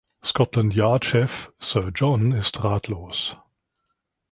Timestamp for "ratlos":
2.63-3.37